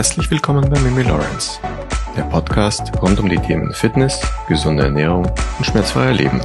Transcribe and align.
Herzlich 0.00 0.30
willkommen 0.30 0.66
bei 0.70 0.80
Mimi 0.80 1.02
Lawrence, 1.02 1.60
der 2.16 2.22
Podcast 2.22 2.90
rund 3.02 3.20
um 3.20 3.28
die 3.28 3.36
Themen 3.36 3.70
Fitness, 3.74 4.18
gesunde 4.48 4.84
Ernährung 4.84 5.26
und 5.58 5.64
schmerzfreier 5.66 6.14
Leben. 6.14 6.40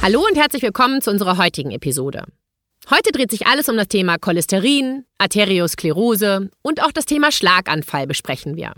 Hallo 0.00 0.24
und 0.26 0.38
herzlich 0.38 0.62
willkommen 0.62 1.02
zu 1.02 1.10
unserer 1.10 1.36
heutigen 1.36 1.70
Episode. 1.70 2.24
Heute 2.88 3.12
dreht 3.12 3.30
sich 3.30 3.46
alles 3.46 3.68
um 3.68 3.76
das 3.76 3.88
Thema 3.88 4.16
Cholesterin, 4.16 5.04
Arteriosklerose 5.18 6.48
und 6.62 6.82
auch 6.82 6.92
das 6.92 7.04
Thema 7.04 7.30
Schlaganfall 7.30 8.06
besprechen 8.06 8.56
wir. 8.56 8.72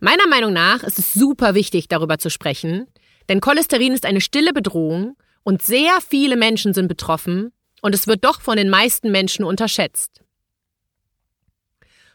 Meiner 0.00 0.26
Meinung 0.28 0.52
nach 0.52 0.82
ist 0.82 0.98
es 0.98 1.14
super 1.14 1.54
wichtig, 1.54 1.88
darüber 1.88 2.18
zu 2.18 2.28
sprechen, 2.28 2.88
denn 3.30 3.40
Cholesterin 3.40 3.94
ist 3.94 4.04
eine 4.04 4.20
stille 4.20 4.52
Bedrohung 4.52 5.16
und 5.44 5.62
sehr 5.62 5.98
viele 6.06 6.36
Menschen 6.36 6.74
sind 6.74 6.88
betroffen 6.88 7.52
und 7.80 7.94
es 7.94 8.06
wird 8.06 8.22
doch 8.26 8.42
von 8.42 8.58
den 8.58 8.68
meisten 8.68 9.10
Menschen 9.10 9.46
unterschätzt. 9.46 10.19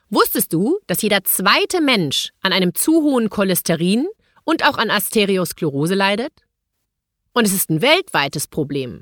Wusstest 0.09 0.53
du, 0.53 0.79
dass 0.87 1.01
jeder 1.01 1.23
zweite 1.23 1.81
Mensch 1.81 2.29
an 2.41 2.53
einem 2.53 2.75
zu 2.75 3.01
hohen 3.01 3.29
Cholesterin 3.29 4.07
und 4.43 4.63
auch 4.63 4.77
an 4.77 4.91
Arteriosklerose 4.91 5.95
leidet? 5.95 6.33
Und 7.33 7.45
es 7.45 7.53
ist 7.53 7.69
ein 7.69 7.81
weltweites 7.81 8.47
Problem. 8.47 9.01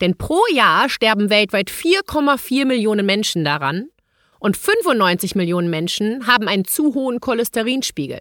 Denn 0.00 0.18
pro 0.18 0.40
Jahr 0.52 0.88
sterben 0.88 1.30
weltweit 1.30 1.70
4,4 1.70 2.66
Millionen 2.66 3.06
Menschen 3.06 3.44
daran 3.44 3.88
und 4.38 4.56
95 4.56 5.34
Millionen 5.34 5.70
Menschen 5.70 6.26
haben 6.26 6.48
einen 6.48 6.66
zu 6.66 6.94
hohen 6.94 7.20
Cholesterinspiegel. 7.20 8.20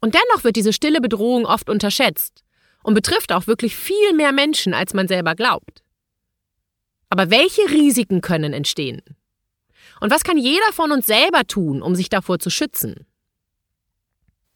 Und 0.00 0.14
dennoch 0.14 0.44
wird 0.44 0.56
diese 0.56 0.72
stille 0.72 1.00
Bedrohung 1.00 1.44
oft 1.44 1.68
unterschätzt 1.68 2.44
und 2.82 2.94
betrifft 2.94 3.32
auch 3.32 3.46
wirklich 3.46 3.76
viel 3.76 4.12
mehr 4.14 4.32
Menschen, 4.32 4.74
als 4.74 4.94
man 4.94 5.08
selber 5.08 5.34
glaubt. 5.34 5.82
Aber 7.08 7.30
welche 7.30 7.62
Risiken 7.70 8.20
können 8.20 8.52
entstehen? 8.52 9.02
Und 10.02 10.10
was 10.10 10.24
kann 10.24 10.36
jeder 10.36 10.72
von 10.72 10.90
uns 10.90 11.06
selber 11.06 11.46
tun, 11.46 11.80
um 11.80 11.94
sich 11.94 12.08
davor 12.08 12.40
zu 12.40 12.50
schützen? 12.50 13.06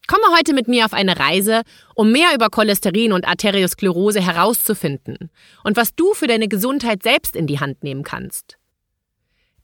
Komme 0.09 0.37
heute 0.37 0.53
mit 0.53 0.67
mir 0.67 0.85
auf 0.85 0.93
eine 0.93 1.21
Reise, 1.21 1.63
um 1.95 2.11
mehr 2.11 2.35
über 2.35 2.51
Cholesterin 2.51 3.13
und 3.13 3.29
Arteriosklerose 3.29 4.21
herauszufinden 4.21 5.31
und 5.63 5.77
was 5.77 5.95
du 5.95 6.15
für 6.15 6.27
deine 6.27 6.49
Gesundheit 6.49 7.05
selbst 7.05 7.37
in 7.37 7.47
die 7.47 7.61
Hand 7.61 7.85
nehmen 7.85 8.03
kannst. 8.03 8.59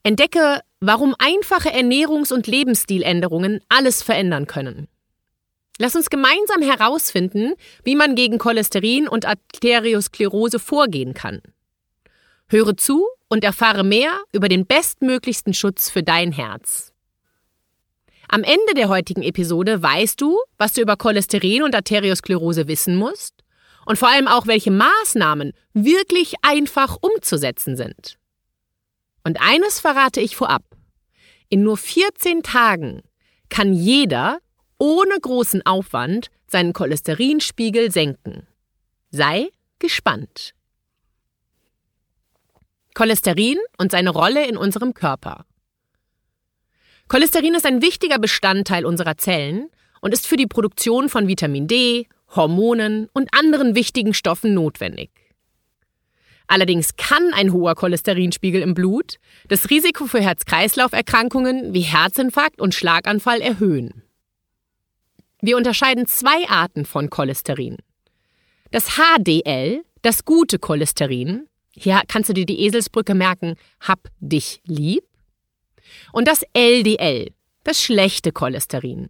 Entdecke, 0.03 0.61
warum 0.79 1.15
einfache 1.19 1.73
Ernährungs- 1.73 2.31
und 2.31 2.47
Lebensstiländerungen 2.47 3.59
alles 3.67 4.01
verändern 4.01 4.47
können. 4.47 4.87
Lass 5.79 5.97
uns 5.97 6.09
gemeinsam 6.09 6.61
herausfinden, 6.61 7.55
wie 7.83 7.97
man 7.97 8.15
gegen 8.15 8.37
Cholesterin 8.37 9.09
und 9.09 9.25
Arteriosklerose 9.25 10.59
vorgehen 10.59 11.13
kann. 11.13 11.41
Höre 12.47 12.77
zu 12.77 13.07
und 13.29 13.43
erfahre 13.43 13.83
mehr 13.83 14.21
über 14.31 14.49
den 14.49 14.65
bestmöglichsten 14.65 15.53
Schutz 15.53 15.89
für 15.89 16.03
dein 16.03 16.31
Herz. 16.31 16.93
Am 18.27 18.43
Ende 18.43 18.73
der 18.75 18.89
heutigen 18.89 19.21
Episode 19.21 19.81
weißt 19.81 20.19
du, 20.19 20.39
was 20.57 20.73
du 20.73 20.81
über 20.81 20.97
Cholesterin 20.97 21.63
und 21.63 21.75
Arteriosklerose 21.75 22.67
wissen 22.67 22.95
musst 22.95 23.43
und 23.85 23.97
vor 23.97 24.09
allem 24.09 24.27
auch, 24.27 24.47
welche 24.47 24.71
Maßnahmen 24.71 25.53
wirklich 25.73 26.35
einfach 26.41 26.97
umzusetzen 27.01 27.75
sind. 27.75 28.17
Und 29.23 29.39
eines 29.41 29.79
verrate 29.79 30.21
ich 30.21 30.35
vorab. 30.35 30.63
In 31.49 31.63
nur 31.63 31.77
14 31.77 32.43
Tagen 32.43 33.03
kann 33.49 33.73
jeder 33.73 34.39
ohne 34.79 35.19
großen 35.21 35.65
Aufwand 35.65 36.29
seinen 36.47 36.73
Cholesterinspiegel 36.73 37.91
senken. 37.91 38.47
Sei 39.11 39.49
gespannt. 39.79 40.53
Cholesterin 42.93 43.57
und 43.77 43.91
seine 43.91 44.11
Rolle 44.11 44.47
in 44.47 44.57
unserem 44.57 44.93
Körper. 44.93 45.45
Cholesterin 47.07 47.55
ist 47.55 47.65
ein 47.65 47.81
wichtiger 47.81 48.19
Bestandteil 48.19 48.85
unserer 48.85 49.17
Zellen 49.17 49.69
und 50.01 50.13
ist 50.13 50.27
für 50.27 50.37
die 50.37 50.47
Produktion 50.47 51.09
von 51.09 51.27
Vitamin 51.27 51.67
D, 51.67 52.07
Hormonen 52.35 53.09
und 53.13 53.29
anderen 53.33 53.75
wichtigen 53.75 54.13
Stoffen 54.13 54.53
notwendig. 54.53 55.11
Allerdings 56.47 56.95
kann 56.97 57.33
ein 57.33 57.53
hoher 57.53 57.75
Cholesterinspiegel 57.75 58.61
im 58.61 58.73
Blut 58.73 59.17
das 59.47 59.69
Risiko 59.69 60.05
für 60.05 60.21
Herz-Kreislauf-Erkrankungen 60.21 61.73
wie 61.73 61.81
Herzinfarkt 61.81 62.59
und 62.59 62.75
Schlaganfall 62.75 63.41
erhöhen. 63.41 64.03
Wir 65.41 65.57
unterscheiden 65.57 66.05
zwei 66.05 66.47
Arten 66.47 66.85
von 66.85 67.09
Cholesterin. 67.09 67.77
Das 68.71 68.97
HDL, 68.97 69.83
das 70.01 70.25
gute 70.25 70.59
Cholesterin, 70.59 71.47
hier 71.75 72.01
kannst 72.07 72.29
du 72.29 72.33
dir 72.33 72.45
die 72.45 72.61
Eselsbrücke 72.61 73.15
merken, 73.15 73.55
hab 73.79 74.07
dich 74.19 74.61
lieb. 74.65 75.03
Und 76.11 76.27
das 76.27 76.43
LDL, 76.53 77.31
das 77.63 77.81
schlechte 77.81 78.31
Cholesterin. 78.31 79.09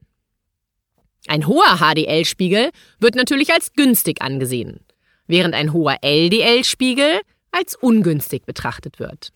Ein 1.28 1.48
hoher 1.48 1.78
HDL-Spiegel 1.78 2.72
wird 3.00 3.16
natürlich 3.16 3.52
als 3.52 3.74
günstig 3.74 4.22
angesehen, 4.22 4.82
während 5.28 5.56
ein 5.56 5.74
hoher 5.74 5.98
LDL-Spiegel 6.02 7.22
als 7.52 7.76
ungünstig 7.76 8.46
betrachtet 8.46 9.00
wird. 9.00 9.32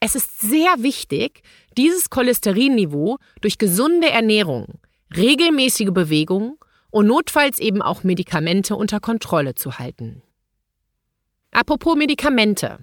Es 0.00 0.14
ist 0.14 0.40
sehr 0.40 0.74
wichtig, 0.78 1.42
dieses 1.76 2.10
Cholesterinniveau 2.10 3.18
durch 3.40 3.58
gesunde 3.58 4.10
Ernährung, 4.10 4.80
regelmäßige 5.16 5.90
Bewegung 5.92 6.58
und 6.90 7.06
notfalls 7.06 7.58
eben 7.58 7.82
auch 7.82 8.02
Medikamente 8.02 8.76
unter 8.76 9.00
Kontrolle 9.00 9.54
zu 9.54 9.78
halten. 9.78 10.22
Apropos 11.52 11.96
Medikamente. 11.96 12.78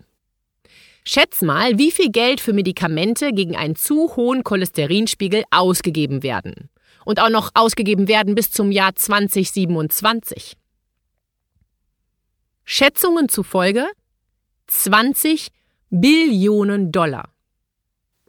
Schätz 1.04 1.42
mal, 1.42 1.80
wie 1.80 1.90
viel 1.90 2.12
Geld 2.12 2.40
für 2.40 2.54
Medikamente 2.54 3.32
gegen 3.34 3.56
einen 3.56 3.76
zu 3.76 4.16
hohen 4.16 4.44
Cholesterinspiegel 4.44 5.44
ausgegeben 5.50 6.22
werden. 6.22 6.70
Und 7.04 7.20
auch 7.20 7.30
noch 7.30 7.50
ausgegeben 7.56 8.08
werden 8.08 8.36
bis 8.36 8.52
zum 8.52 8.72
Jahr 8.72 8.94
2027. 8.94 10.56
Schätzungen 12.64 13.28
zufolge 13.28 13.88
20 14.68 15.48
Billionen 15.90 16.92
Dollar. 16.92 17.30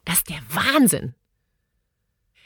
Das 0.06 0.18
ist 0.18 0.30
der 0.30 0.40
Wahnsinn. 0.48 1.14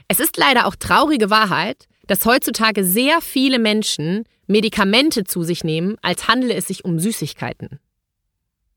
Es 0.08 0.18
ist 0.18 0.36
leider 0.36 0.66
auch 0.66 0.74
traurige 0.74 1.30
Wahrheit, 1.30 1.86
dass 2.08 2.26
heutzutage 2.26 2.84
sehr 2.84 3.20
viele 3.20 3.60
Menschen 3.60 4.24
Medikamente 4.48 5.22
zu 5.22 5.44
sich 5.44 5.62
nehmen, 5.62 5.96
als 6.02 6.26
handele 6.26 6.54
es 6.54 6.66
sich 6.66 6.84
um 6.84 6.98
Süßigkeiten. 6.98 7.78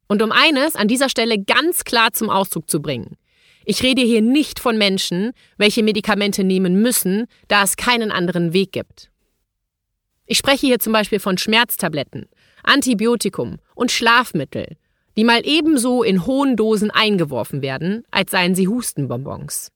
Und 0.07 0.21
um 0.21 0.31
eines 0.31 0.75
an 0.75 0.87
dieser 0.87 1.09
Stelle 1.09 1.37
ganz 1.43 1.83
klar 1.83 2.13
zum 2.13 2.29
Ausdruck 2.29 2.69
zu 2.69 2.81
bringen. 2.81 3.17
Ich 3.65 3.83
rede 3.83 4.01
hier 4.01 4.21
nicht 4.21 4.59
von 4.59 4.77
Menschen, 4.77 5.33
welche 5.57 5.83
Medikamente 5.83 6.45
nehmen 6.45 6.81
müssen, 6.81 7.27
da 7.49 7.63
es 7.63 7.75
keinen 7.75 8.11
anderen 8.11 8.53
Weg 8.53 8.71
gibt. 8.71 9.11
Ich 10.25 10.37
spreche 10.37 10.67
hier 10.67 10.79
zum 10.79 10.93
Beispiel 10.93 11.19
von 11.19 11.37
Schmerztabletten, 11.37 12.29
Antibiotikum 12.63 13.57
und 13.75 13.91
Schlafmittel, 13.91 14.77
die 15.17 15.23
mal 15.23 15.41
ebenso 15.43 16.03
in 16.03 16.25
hohen 16.25 16.55
Dosen 16.55 16.91
eingeworfen 16.91 17.61
werden, 17.61 18.05
als 18.11 18.31
seien 18.31 18.55
sie 18.55 18.67
Hustenbonbons. 18.67 19.71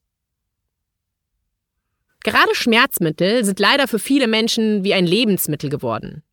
Gerade 2.23 2.53
Schmerzmittel 2.53 3.43
sind 3.43 3.59
leider 3.59 3.87
für 3.87 3.97
viele 3.97 4.27
Menschen 4.27 4.83
wie 4.83 4.93
ein 4.93 5.07
Lebensmittel 5.07 5.69
geworden. 5.69 6.23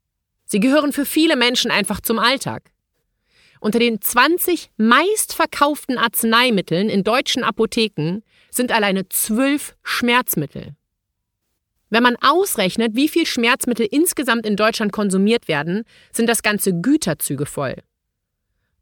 Sie 0.44 0.60
gehören 0.60 0.92
für 0.92 1.06
viele 1.06 1.36
Menschen 1.36 1.70
einfach 1.70 2.00
zum 2.00 2.18
Alltag. 2.18 2.70
Unter 3.60 3.78
den 3.78 4.00
20 4.00 4.70
meistverkauften 4.76 5.98
Arzneimitteln 5.98 6.88
in 6.88 7.04
deutschen 7.04 7.42
Apotheken 7.42 8.22
sind 8.50 8.72
alleine 8.72 9.08
12 9.08 9.76
Schmerzmittel. 9.82 10.74
Wenn 11.90 12.02
man 12.02 12.16
ausrechnet, 12.20 12.94
wie 12.94 13.08
viel 13.08 13.26
Schmerzmittel 13.26 13.86
insgesamt 13.90 14.46
in 14.46 14.56
Deutschland 14.56 14.92
konsumiert 14.92 15.48
werden, 15.48 15.84
sind 16.12 16.28
das 16.28 16.42
ganze 16.42 16.72
Güterzüge 16.80 17.46
voll. 17.46 17.76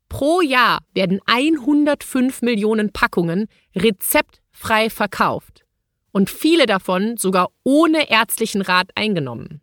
Pro 0.08 0.40
Jahr 0.40 0.80
werden 0.94 1.20
105 1.26 2.42
Millionen 2.42 2.92
Packungen 2.92 3.48
rezeptfrei 3.74 4.90
verkauft 4.90 5.64
und 6.12 6.30
viele 6.30 6.66
davon 6.66 7.16
sogar 7.16 7.50
ohne 7.64 8.10
ärztlichen 8.10 8.62
Rat 8.62 8.90
eingenommen. 8.94 9.60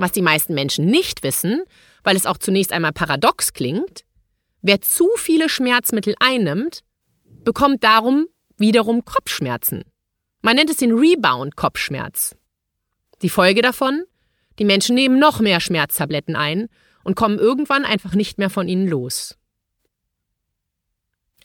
Was 0.00 0.12
die 0.12 0.22
meisten 0.22 0.54
Menschen 0.54 0.86
nicht 0.86 1.22
wissen, 1.22 1.62
weil 2.04 2.16
es 2.16 2.24
auch 2.24 2.38
zunächst 2.38 2.72
einmal 2.72 2.92
paradox 2.92 3.52
klingt, 3.52 4.06
wer 4.62 4.80
zu 4.80 5.06
viele 5.16 5.50
Schmerzmittel 5.50 6.14
einnimmt, 6.20 6.80
bekommt 7.44 7.84
darum 7.84 8.26
wiederum 8.56 9.04
Kopfschmerzen. 9.04 9.84
Man 10.40 10.56
nennt 10.56 10.70
es 10.70 10.78
den 10.78 10.92
Rebound-Kopfschmerz. 10.92 12.34
Die 13.20 13.28
Folge 13.28 13.60
davon? 13.60 14.04
Die 14.58 14.64
Menschen 14.64 14.94
nehmen 14.94 15.18
noch 15.18 15.40
mehr 15.40 15.60
Schmerztabletten 15.60 16.34
ein 16.34 16.68
und 17.04 17.14
kommen 17.14 17.38
irgendwann 17.38 17.84
einfach 17.84 18.14
nicht 18.14 18.38
mehr 18.38 18.48
von 18.48 18.68
ihnen 18.68 18.88
los. 18.88 19.36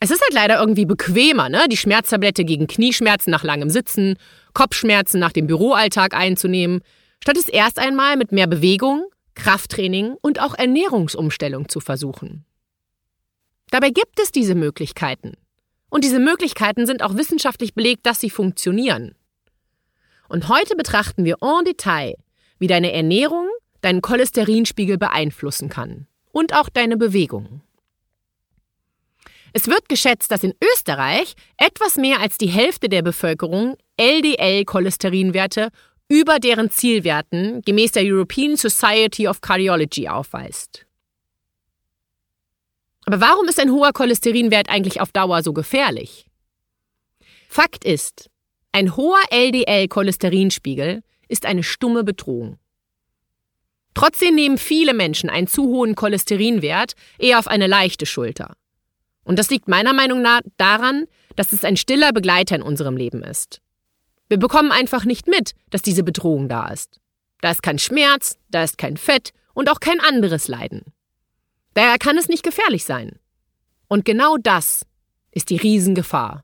Es 0.00 0.10
ist 0.10 0.22
halt 0.22 0.32
leider 0.32 0.58
irgendwie 0.58 0.86
bequemer, 0.86 1.50
ne? 1.50 1.66
die 1.70 1.76
Schmerztablette 1.76 2.46
gegen 2.46 2.66
Knieschmerzen 2.66 3.30
nach 3.30 3.44
langem 3.44 3.68
Sitzen, 3.68 4.16
Kopfschmerzen 4.54 5.20
nach 5.20 5.32
dem 5.32 5.46
Büroalltag 5.46 6.14
einzunehmen, 6.14 6.80
statt 7.26 7.38
es 7.38 7.48
erst 7.48 7.80
einmal 7.80 8.16
mit 8.16 8.30
mehr 8.30 8.46
Bewegung, 8.46 9.04
Krafttraining 9.34 10.14
und 10.22 10.40
auch 10.40 10.54
Ernährungsumstellung 10.54 11.68
zu 11.68 11.80
versuchen. 11.80 12.44
Dabei 13.72 13.90
gibt 13.90 14.20
es 14.20 14.30
diese 14.30 14.54
Möglichkeiten. 14.54 15.32
Und 15.90 16.04
diese 16.04 16.20
Möglichkeiten 16.20 16.86
sind 16.86 17.02
auch 17.02 17.16
wissenschaftlich 17.16 17.74
belegt, 17.74 18.06
dass 18.06 18.20
sie 18.20 18.30
funktionieren. 18.30 19.16
Und 20.28 20.48
heute 20.48 20.76
betrachten 20.76 21.24
wir 21.24 21.38
en 21.42 21.64
Detail, 21.64 22.14
wie 22.60 22.68
deine 22.68 22.92
Ernährung 22.92 23.48
deinen 23.80 24.02
Cholesterinspiegel 24.02 24.96
beeinflussen 24.96 25.68
kann 25.68 26.06
und 26.30 26.54
auch 26.54 26.68
deine 26.68 26.96
Bewegung. 26.96 27.60
Es 29.52 29.66
wird 29.66 29.88
geschätzt, 29.88 30.30
dass 30.30 30.44
in 30.44 30.54
Österreich 30.62 31.34
etwas 31.56 31.96
mehr 31.96 32.20
als 32.20 32.38
die 32.38 32.46
Hälfte 32.46 32.88
der 32.88 33.02
Bevölkerung 33.02 33.76
LDL-Cholesterinwerte 33.96 35.70
über 36.08 36.38
deren 36.38 36.70
Zielwerten 36.70 37.62
gemäß 37.62 37.92
der 37.92 38.04
European 38.04 38.56
Society 38.56 39.28
of 39.28 39.40
Cardiology 39.40 40.08
aufweist. 40.08 40.86
Aber 43.04 43.20
warum 43.20 43.48
ist 43.48 43.60
ein 43.60 43.70
hoher 43.70 43.92
Cholesterinwert 43.92 44.68
eigentlich 44.68 45.00
auf 45.00 45.12
Dauer 45.12 45.42
so 45.42 45.52
gefährlich? 45.52 46.26
Fakt 47.48 47.84
ist, 47.84 48.28
ein 48.72 48.96
hoher 48.96 49.22
LDL-Cholesterinspiegel 49.30 51.02
ist 51.28 51.46
eine 51.46 51.62
stumme 51.62 52.04
Bedrohung. 52.04 52.58
Trotzdem 53.94 54.34
nehmen 54.34 54.58
viele 54.58 54.92
Menschen 54.92 55.30
einen 55.30 55.46
zu 55.46 55.64
hohen 55.64 55.94
Cholesterinwert 55.94 56.94
eher 57.18 57.38
auf 57.38 57.48
eine 57.48 57.66
leichte 57.66 58.04
Schulter. 58.04 58.54
Und 59.24 59.38
das 59.38 59.50
liegt 59.50 59.68
meiner 59.68 59.94
Meinung 59.94 60.20
nach 60.20 60.42
daran, 60.58 61.06
dass 61.34 61.52
es 61.52 61.64
ein 61.64 61.76
stiller 61.76 62.12
Begleiter 62.12 62.56
in 62.56 62.62
unserem 62.62 62.96
Leben 62.96 63.22
ist. 63.22 63.60
Wir 64.28 64.38
bekommen 64.38 64.72
einfach 64.72 65.04
nicht 65.04 65.26
mit, 65.26 65.52
dass 65.70 65.82
diese 65.82 66.02
Bedrohung 66.02 66.48
da 66.48 66.68
ist. 66.68 67.00
Da 67.40 67.50
ist 67.50 67.62
kein 67.62 67.78
Schmerz, 67.78 68.38
da 68.48 68.64
ist 68.64 68.78
kein 68.78 68.96
Fett 68.96 69.30
und 69.54 69.70
auch 69.70 69.80
kein 69.80 70.00
anderes 70.00 70.48
Leiden. 70.48 70.82
Daher 71.74 71.98
kann 71.98 72.16
es 72.16 72.28
nicht 72.28 72.42
gefährlich 72.42 72.84
sein. 72.84 73.18
Und 73.88 74.04
genau 74.04 74.36
das 74.36 74.84
ist 75.30 75.50
die 75.50 75.56
Riesengefahr. 75.56 76.42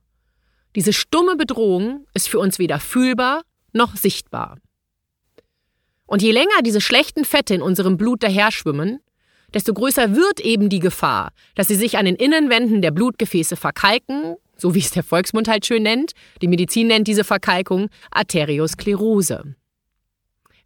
Diese 0.77 0.93
stumme 0.93 1.37
Bedrohung 1.37 2.07
ist 2.15 2.29
für 2.29 2.39
uns 2.39 2.59
weder 2.59 2.79
fühlbar 2.79 3.43
noch 3.73 3.97
sichtbar. 3.97 4.59
Und 6.07 6.23
je 6.23 6.33
länger 6.33 6.63
diese 6.63 6.81
schlechten 6.81 7.25
Fette 7.25 7.55
in 7.55 7.63
unserem 7.63 7.97
Blut 7.97 8.23
daherschwimmen, 8.23 9.01
desto 9.55 9.75
größer 9.75 10.15
wird 10.15 10.41
eben 10.41 10.69
die 10.69 10.79
Gefahr, 10.79 11.33
dass 11.55 11.69
sie 11.69 11.75
sich 11.75 11.99
an 11.99 12.05
den 12.05 12.17
Innenwänden 12.17 12.83
der 12.83 12.91
Blutgefäße 12.91 13.57
verkalken 13.57 14.37
so 14.63 14.75
wie 14.77 14.79
es 14.79 14.93
der 14.93 15.03
Volksmund 15.03 15.49
halt 15.49 15.67
schön 15.67 15.83
nennt. 15.83 16.13
Die 16.41 16.47
Medizin 16.47 16.87
nennt 16.87 17.09
diese 17.09 17.25
Verkalkung 17.25 17.89
Arteriosklerose. 18.13 19.57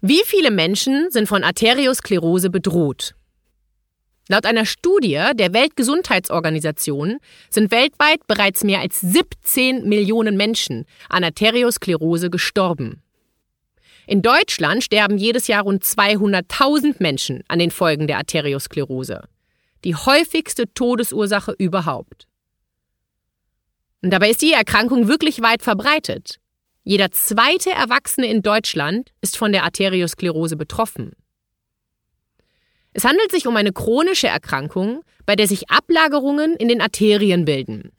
Wie 0.03 0.21
viele 0.27 0.51
Menschen 0.51 1.11
sind 1.11 1.27
von 1.27 1.43
Arteriosklerose 1.43 2.51
bedroht? 2.51 3.15
Laut 4.29 4.45
einer 4.45 4.67
Studie 4.67 5.23
der 5.35 5.55
Weltgesundheitsorganisation 5.55 7.19
sind 7.49 7.71
weltweit 7.71 8.27
bereits 8.27 8.65
mehr 8.65 8.81
als 8.81 9.01
17 9.01 9.89
Millionen 9.89 10.37
Menschen 10.37 10.85
an 11.09 11.25
Arteriosklerose 11.25 12.29
gestorben. 12.29 13.03
In 14.07 14.21
Deutschland 14.21 14.85
sterben 14.85 15.17
jedes 15.17 15.47
Jahr 15.47 15.63
rund 15.63 15.85
200.000 15.85 16.97
Menschen 16.99 17.43
an 17.49 17.59
den 17.59 17.71
Folgen 17.71 18.07
der 18.07 18.19
Arteriosklerose. 18.19 19.23
Die 19.85 19.95
häufigste 19.95 20.73
Todesursache 20.75 21.55
überhaupt. 21.59 22.27
Und 24.06 24.12
dabei 24.12 24.31
ist 24.31 24.41
die 24.41 24.53
Erkrankung 24.53 25.08
wirklich 25.08 25.43
weit 25.43 25.62
verbreitet. 25.64 26.38
Jeder 26.85 27.11
zweite 27.11 27.70
Erwachsene 27.70 28.29
in 28.29 28.41
Deutschland 28.41 29.11
ist 29.20 29.37
von 29.37 29.50
der 29.50 29.64
Arteriosklerose 29.64 30.56
betroffen. 30.56 31.17
Es 32.93 33.05
handelt 33.05 33.32
sich 33.32 33.49
um 33.49 33.56
eine 33.56 33.73
chronische 33.73 34.29
Erkrankung, 34.29 35.03
bei 35.25 35.35
der 35.35 35.49
sich 35.49 35.70
Ablagerungen 35.70 36.55
in 36.55 36.69
den 36.69 36.81
Arterien 36.81 37.47
bilden. 37.47 37.91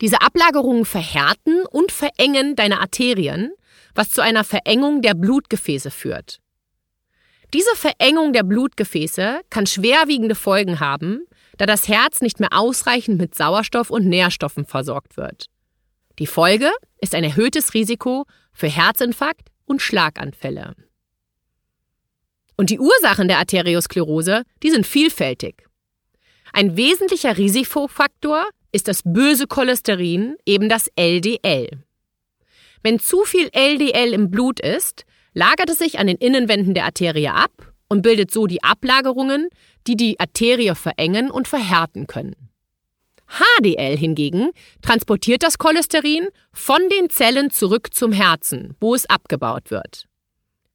Diese 0.00 0.22
Ablagerungen 0.22 0.86
verhärten 0.86 1.66
und 1.66 1.92
verengen 1.92 2.56
deine 2.56 2.80
Arterien, 2.80 3.52
was 3.94 4.08
zu 4.08 4.22
einer 4.22 4.42
Verengung 4.42 5.02
der 5.02 5.12
Blutgefäße 5.12 5.90
führt. 5.90 6.40
Diese 7.52 7.76
Verengung 7.76 8.32
der 8.32 8.44
Blutgefäße 8.44 9.40
kann 9.50 9.66
schwerwiegende 9.66 10.34
Folgen 10.34 10.80
haben, 10.80 11.26
da 11.60 11.66
das 11.66 11.88
Herz 11.88 12.22
nicht 12.22 12.40
mehr 12.40 12.54
ausreichend 12.54 13.18
mit 13.18 13.34
Sauerstoff 13.34 13.90
und 13.90 14.06
Nährstoffen 14.06 14.64
versorgt 14.64 15.18
wird. 15.18 15.44
Die 16.18 16.26
Folge 16.26 16.70
ist 17.02 17.14
ein 17.14 17.22
erhöhtes 17.22 17.74
Risiko 17.74 18.24
für 18.54 18.68
Herzinfarkt 18.68 19.50
und 19.66 19.82
Schlaganfälle. 19.82 20.74
Und 22.56 22.70
die 22.70 22.80
Ursachen 22.80 23.28
der 23.28 23.38
Arteriosklerose, 23.40 24.44
die 24.62 24.70
sind 24.70 24.86
vielfältig. 24.86 25.66
Ein 26.54 26.78
wesentlicher 26.78 27.36
Risikofaktor 27.36 28.48
ist 28.72 28.88
das 28.88 29.02
böse 29.04 29.46
Cholesterin, 29.46 30.36
eben 30.46 30.70
das 30.70 30.90
LDL. 30.96 31.84
Wenn 32.82 32.98
zu 32.98 33.24
viel 33.24 33.50
LDL 33.52 34.14
im 34.14 34.30
Blut 34.30 34.60
ist, 34.60 35.04
lagert 35.34 35.68
es 35.68 35.76
sich 35.76 35.98
an 35.98 36.06
den 36.06 36.16
Innenwänden 36.16 36.72
der 36.72 36.86
Arterie 36.86 37.28
ab 37.28 37.69
und 37.90 38.02
bildet 38.02 38.30
so 38.30 38.46
die 38.46 38.62
Ablagerungen, 38.62 39.48
die 39.86 39.96
die 39.96 40.18
Arterie 40.18 40.74
verengen 40.74 41.30
und 41.30 41.48
verhärten 41.48 42.06
können. 42.06 42.48
HDL 43.28 43.96
hingegen 43.96 44.50
transportiert 44.80 45.42
das 45.42 45.58
Cholesterin 45.58 46.28
von 46.52 46.80
den 46.88 47.10
Zellen 47.10 47.50
zurück 47.50 47.92
zum 47.92 48.12
Herzen, 48.12 48.76
wo 48.80 48.94
es 48.94 49.06
abgebaut 49.06 49.70
wird. 49.70 50.06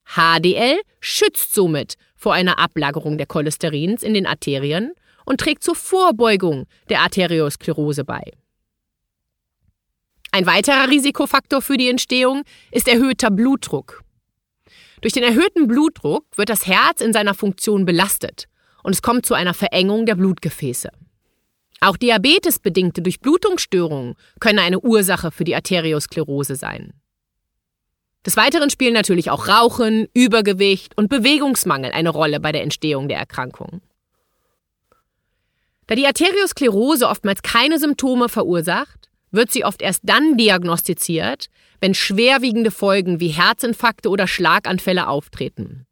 HDL 0.04 0.80
schützt 1.00 1.54
somit 1.54 1.94
vor 2.14 2.34
einer 2.34 2.58
Ablagerung 2.58 3.18
der 3.18 3.26
Cholesterins 3.26 4.02
in 4.02 4.14
den 4.14 4.26
Arterien 4.26 4.92
und 5.24 5.40
trägt 5.40 5.64
zur 5.64 5.74
Vorbeugung 5.74 6.66
der 6.88 7.00
Arteriosklerose 7.00 8.04
bei. 8.04 8.22
Ein 10.32 10.46
weiterer 10.46 10.88
Risikofaktor 10.88 11.62
für 11.62 11.76
die 11.76 11.88
Entstehung 11.88 12.42
ist 12.70 12.88
erhöhter 12.88 13.30
Blutdruck. 13.30 14.02
Durch 15.00 15.12
den 15.12 15.22
erhöhten 15.22 15.66
Blutdruck 15.66 16.24
wird 16.36 16.48
das 16.48 16.66
Herz 16.66 17.00
in 17.00 17.12
seiner 17.12 17.34
Funktion 17.34 17.84
belastet 17.84 18.48
und 18.82 18.94
es 18.94 19.02
kommt 19.02 19.26
zu 19.26 19.34
einer 19.34 19.54
Verengung 19.54 20.06
der 20.06 20.14
Blutgefäße. 20.14 20.90
Auch 21.80 21.96
diabetesbedingte 21.96 23.02
Durchblutungsstörungen 23.02 24.14
können 24.40 24.58
eine 24.58 24.80
Ursache 24.80 25.30
für 25.30 25.44
die 25.44 25.54
Arteriosklerose 25.54 26.56
sein. 26.56 26.94
Des 28.24 28.36
Weiteren 28.36 28.70
spielen 28.70 28.94
natürlich 28.94 29.30
auch 29.30 29.46
Rauchen, 29.46 30.08
Übergewicht 30.14 30.96
und 30.96 31.08
Bewegungsmangel 31.08 31.92
eine 31.92 32.10
Rolle 32.10 32.40
bei 32.40 32.50
der 32.50 32.62
Entstehung 32.62 33.08
der 33.08 33.18
Erkrankung. 33.18 33.82
Da 35.86 35.94
die 35.94 36.06
Arteriosklerose 36.06 37.08
oftmals 37.08 37.42
keine 37.42 37.78
Symptome 37.78 38.28
verursacht, 38.28 39.08
wird 39.30 39.52
sie 39.52 39.64
oft 39.64 39.82
erst 39.82 40.00
dann 40.04 40.36
diagnostiziert, 40.36 41.48
wenn 41.80 41.94
schwerwiegende 41.94 42.70
Folgen 42.70 43.20
wie 43.20 43.28
Herzinfarkte 43.28 44.08
oder 44.08 44.26
Schlaganfälle 44.26 45.08
auftreten. 45.08 45.86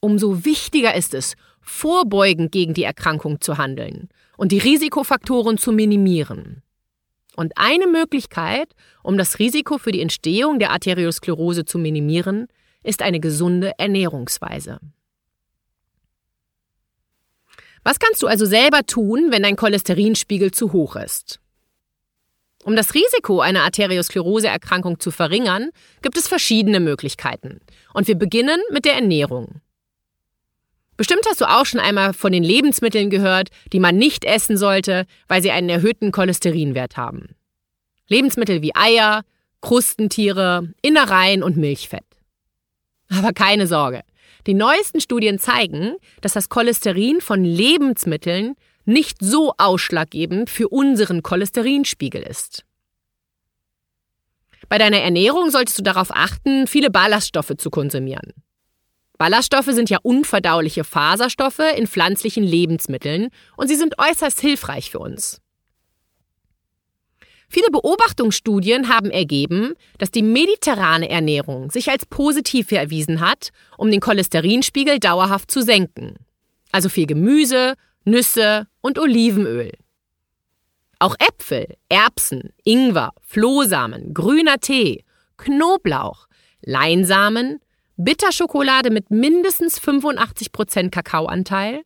Umso 0.00 0.44
wichtiger 0.44 0.94
ist 0.94 1.14
es, 1.14 1.34
vorbeugend 1.60 2.52
gegen 2.52 2.74
die 2.74 2.84
Erkrankung 2.84 3.40
zu 3.40 3.58
handeln 3.58 4.08
und 4.36 4.52
die 4.52 4.58
Risikofaktoren 4.58 5.58
zu 5.58 5.72
minimieren. 5.72 6.62
Und 7.36 7.52
eine 7.56 7.86
Möglichkeit, 7.86 8.74
um 9.02 9.18
das 9.18 9.38
Risiko 9.38 9.78
für 9.78 9.92
die 9.92 10.00
Entstehung 10.00 10.58
der 10.58 10.70
Arteriosklerose 10.70 11.64
zu 11.64 11.78
minimieren, 11.78 12.48
ist 12.82 13.02
eine 13.02 13.20
gesunde 13.20 13.72
Ernährungsweise. 13.78 14.78
Was 17.82 17.98
kannst 17.98 18.22
du 18.22 18.26
also 18.26 18.46
selber 18.46 18.84
tun, 18.84 19.28
wenn 19.30 19.42
dein 19.42 19.56
Cholesterinspiegel 19.56 20.50
zu 20.50 20.72
hoch 20.72 20.96
ist? 20.96 21.40
Um 22.66 22.74
das 22.74 22.94
Risiko 22.94 23.38
einer 23.38 23.62
Arterioskleroseerkrankung 23.62 24.98
zu 24.98 25.12
verringern, 25.12 25.70
gibt 26.02 26.16
es 26.16 26.26
verschiedene 26.26 26.80
Möglichkeiten. 26.80 27.60
Und 27.94 28.08
wir 28.08 28.16
beginnen 28.16 28.60
mit 28.72 28.84
der 28.84 28.94
Ernährung. 28.94 29.60
Bestimmt 30.96 31.24
hast 31.28 31.40
du 31.40 31.44
auch 31.44 31.64
schon 31.64 31.78
einmal 31.78 32.12
von 32.12 32.32
den 32.32 32.42
Lebensmitteln 32.42 33.08
gehört, 33.08 33.50
die 33.72 33.78
man 33.78 33.96
nicht 33.96 34.24
essen 34.24 34.56
sollte, 34.56 35.06
weil 35.28 35.42
sie 35.42 35.52
einen 35.52 35.68
erhöhten 35.68 36.10
Cholesterinwert 36.10 36.96
haben. 36.96 37.36
Lebensmittel 38.08 38.62
wie 38.62 38.74
Eier, 38.74 39.22
Krustentiere, 39.60 40.68
Innereien 40.82 41.44
und 41.44 41.56
Milchfett. 41.56 42.02
Aber 43.16 43.32
keine 43.32 43.68
Sorge. 43.68 44.02
Die 44.48 44.54
neuesten 44.54 45.00
Studien 45.00 45.38
zeigen, 45.38 45.94
dass 46.20 46.32
das 46.32 46.48
Cholesterin 46.48 47.20
von 47.20 47.44
Lebensmitteln 47.44 48.56
nicht 48.86 49.18
so 49.20 49.52
ausschlaggebend 49.58 50.50
für 50.50 50.68
unseren 50.68 51.22
Cholesterinspiegel 51.22 52.22
ist. 52.22 52.64
Bei 54.68 54.78
deiner 54.78 54.98
Ernährung 54.98 55.50
solltest 55.50 55.78
du 55.78 55.82
darauf 55.82 56.08
achten, 56.10 56.66
viele 56.66 56.90
Ballaststoffe 56.90 57.52
zu 57.58 57.70
konsumieren. 57.70 58.32
Ballaststoffe 59.18 59.70
sind 59.70 59.88
ja 59.90 59.98
unverdauliche 60.02 60.84
Faserstoffe 60.84 61.62
in 61.76 61.86
pflanzlichen 61.86 62.44
Lebensmitteln 62.44 63.28
und 63.56 63.68
sie 63.68 63.76
sind 63.76 63.94
äußerst 63.98 64.40
hilfreich 64.40 64.90
für 64.90 64.98
uns. 64.98 65.40
Viele 67.48 67.70
Beobachtungsstudien 67.70 68.88
haben 68.88 69.10
ergeben, 69.10 69.74
dass 69.98 70.10
die 70.10 70.22
mediterrane 70.22 71.08
Ernährung 71.08 71.70
sich 71.70 71.90
als 71.90 72.04
positiv 72.04 72.72
erwiesen 72.72 73.20
hat, 73.20 73.50
um 73.78 73.90
den 73.90 74.00
Cholesterinspiegel 74.00 74.98
dauerhaft 74.98 75.50
zu 75.50 75.62
senken. 75.62 76.16
Also 76.72 76.88
viel 76.88 77.06
Gemüse, 77.06 77.74
Nüsse 78.06 78.68
und 78.80 78.98
Olivenöl. 78.98 79.72
Auch 81.00 81.16
Äpfel, 81.18 81.76
Erbsen, 81.88 82.54
Ingwer, 82.64 83.12
Flohsamen, 83.20 84.14
grüner 84.14 84.58
Tee, 84.58 85.04
Knoblauch, 85.36 86.28
Leinsamen, 86.62 87.60
Bitterschokolade 87.96 88.90
mit 88.90 89.10
mindestens 89.10 89.80
85% 89.80 90.90
Kakaoanteil, 90.90 91.82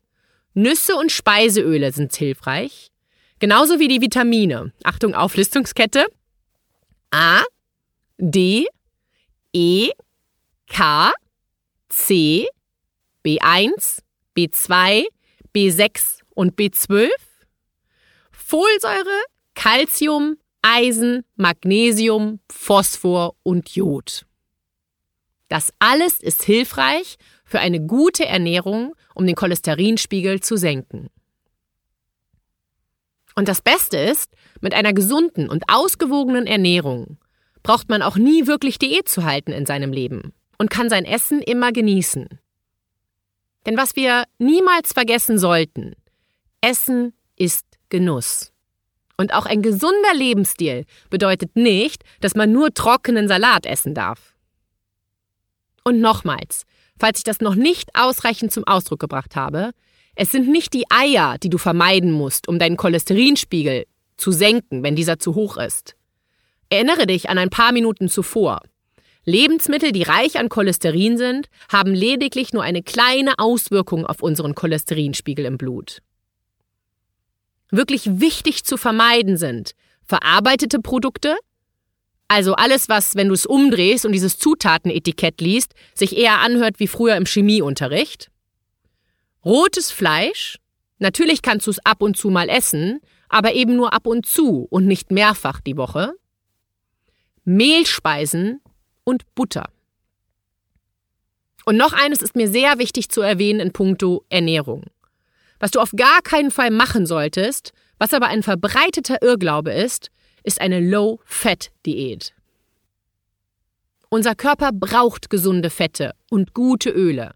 Nüsse 0.55 0.95
und 0.95 1.11
Speiseöle 1.11 1.91
sind 1.93 2.15
hilfreich, 2.15 2.91
genauso 3.39 3.79
wie 3.79 3.89
die 3.89 4.01
Vitamine. 4.01 4.73
Achtung, 4.85 5.15
Auflistungskette. 5.15 6.07
A, 7.11 7.43
D, 8.19 8.67
E, 9.53 9.91
K, 10.69 11.13
C, 11.89 12.47
B1, 13.25 14.01
B2, 14.37 15.07
B6 15.55 16.21
und 16.35 16.57
B12, 16.57 17.09
Folsäure, 18.31 19.23
Calcium, 19.55 20.37
Eisen, 20.63 21.25
Magnesium, 21.37 22.41
Phosphor 22.51 23.35
und 23.43 23.75
Jod. 23.75 24.27
Das 25.49 25.73
alles 25.79 26.21
ist 26.21 26.45
hilfreich 26.45 27.17
für 27.45 27.59
eine 27.59 27.81
gute 27.81 28.27
Ernährung, 28.27 28.95
um 29.15 29.27
den 29.27 29.35
Cholesterinspiegel 29.35 30.41
zu 30.41 30.57
senken. 30.57 31.09
Und 33.35 33.49
das 33.49 33.61
Beste 33.61 33.97
ist, 33.97 34.31
mit 34.61 34.75
einer 34.75 34.93
gesunden 34.93 35.49
und 35.49 35.65
ausgewogenen 35.69 36.47
Ernährung 36.47 37.19
braucht 37.63 37.89
man 37.89 38.03
auch 38.03 38.17
nie 38.17 38.47
wirklich 38.47 38.79
Diät 38.79 39.09
zu 39.09 39.25
halten 39.25 39.53
in 39.53 39.67
seinem 39.67 39.93
Leben 39.93 40.33
und 40.59 40.71
kann 40.71 40.89
sein 40.89 41.05
Essen 41.05 41.41
immer 41.41 41.73
genießen. 41.73 42.29
Denn 43.67 43.77
was 43.77 43.97
wir 43.97 44.25
niemals 44.39 44.93
vergessen 44.93 45.39
sollten, 45.39 45.95
Essen 46.61 47.15
ist 47.37 47.65
Genuss. 47.89 48.53
Und 49.17 49.35
auch 49.35 49.45
ein 49.45 49.61
gesunder 49.61 50.15
Lebensstil 50.15 50.87
bedeutet 51.11 51.55
nicht, 51.55 52.05
dass 52.21 52.35
man 52.35 52.53
nur 52.53 52.73
trockenen 52.73 53.29
Salat 53.29 53.67
essen 53.67 53.95
darf. 53.95 54.35
Und 55.85 56.01
nochmals, 56.01 56.65
falls 56.99 57.19
ich 57.19 57.25
das 57.25 57.41
noch 57.41 57.55
nicht 57.55 57.91
ausreichend 57.95 58.53
zum 58.53 58.67
Ausdruck 58.67 59.01
gebracht 59.01 59.37
habe, 59.37 59.73
es 60.15 60.33
sind 60.33 60.49
nicht 60.49 60.73
die 60.73 60.85
Eier, 60.91 61.37
die 61.39 61.51
du 61.51 61.59
vermeiden 61.59 62.13
musst, 62.13 62.49
um 62.49 62.59
deinen 62.59 62.77
Cholesterinspiegel 62.77 63.87
zu 64.17 64.33
senken, 64.33 64.83
wenn 64.83 64.97
dieser 64.97 65.19
zu 65.19 65.35
hoch 65.35 65.57
ist. 65.57 65.97
Erinnere 66.69 67.07
dich 67.07 67.29
an 67.29 67.39
ein 67.39 67.51
paar 67.51 67.73
Minuten 67.73 68.09
zuvor. 68.09 68.61
Lebensmittel, 69.31 69.93
die 69.93 70.03
reich 70.03 70.39
an 70.39 70.49
Cholesterin 70.49 71.17
sind, 71.17 71.49
haben 71.71 71.95
lediglich 71.95 72.53
nur 72.53 72.63
eine 72.63 72.83
kleine 72.83 73.39
Auswirkung 73.39 74.05
auf 74.07 74.23
unseren 74.23 74.55
Cholesterinspiegel 74.55 75.45
im 75.45 75.59
Blut. 75.59 76.03
Wirklich 77.71 78.21
wichtig 78.21 78.65
zu 78.65 78.77
vermeiden 78.77 79.37
sind 79.37 79.75
verarbeitete 80.11 80.81
Produkte, 80.81 81.37
also 82.27 82.55
alles, 82.55 82.89
was, 82.89 83.15
wenn 83.15 83.29
du 83.29 83.35
es 83.35 83.47
umdrehst 83.47 84.05
und 84.05 84.13
dieses 84.13 84.39
Zutatenetikett 84.39 85.41
liest, 85.41 85.75
sich 85.95 86.17
eher 86.17 86.41
anhört 86.41 86.79
wie 86.79 86.89
früher 86.89 87.17
im 87.17 87.27
Chemieunterricht. 87.27 88.31
Rotes 89.45 89.91
Fleisch, 89.91 90.59
natürlich 90.99 91.43
kannst 91.43 91.67
du 91.67 91.71
es 91.71 91.85
ab 91.85 92.03
und 92.03 92.17
zu 92.17 92.29
mal 92.31 92.49
essen, 92.49 93.01
aber 93.29 93.55
eben 93.55 93.77
nur 93.77 93.93
ab 93.93 94.07
und 94.07 94.27
zu 94.27 94.67
und 94.71 94.87
nicht 94.87 95.11
mehrfach 95.11 95.61
die 95.61 95.77
Woche. 95.77 96.13
Mehlspeisen 97.45 98.61
und 99.05 99.25
Butter. 99.35 99.69
Und 101.65 101.77
noch 101.77 101.93
eines 101.93 102.23
ist 102.23 102.37
mir 102.37 102.49
sehr 102.49 102.79
wichtig 102.79 103.11
zu 103.11 103.21
erwähnen 103.21 103.61
in 103.61 103.73
puncto 103.73 104.25
Ernährung. 104.29 104.85
Was 105.59 105.71
du 105.71 105.81
auf 105.81 105.93
gar 105.93 106.23
keinen 106.23 106.51
Fall 106.51 106.71
machen 106.71 107.07
solltest, 107.07 107.73
was 107.99 108.15
aber 108.15 108.29
ein 108.29 108.43
verbreiteter 108.43 109.23
Irrglaube 109.23 109.73
ist, 109.73 110.11
ist 110.43 110.61
eine 110.61 110.81
Low-Fat-Diät. 110.81 112.35
Unser 114.09 114.35
Körper 114.35 114.71
braucht 114.73 115.31
gesunde 115.31 115.71
Fette 115.71 116.15
und 116.31 116.55
gute 116.55 116.91
Öle. 116.91 117.35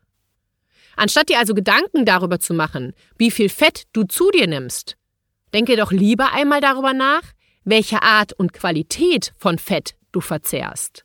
Anstatt 0.96 1.28
dir 1.28 1.38
also 1.38 1.54
Gedanken 1.54 2.04
darüber 2.04 2.40
zu 2.40 2.54
machen, 2.54 2.94
wie 3.18 3.30
viel 3.30 3.48
Fett 3.48 3.84
du 3.92 4.04
zu 4.04 4.30
dir 4.30 4.46
nimmst, 4.46 4.96
denke 5.52 5.76
doch 5.76 5.92
lieber 5.92 6.32
einmal 6.32 6.60
darüber 6.60 6.92
nach, 6.92 7.22
welche 7.64 8.02
Art 8.02 8.32
und 8.32 8.52
Qualität 8.52 9.32
von 9.36 9.58
Fett 9.58 9.94
du 10.12 10.20
verzehrst. 10.20 11.04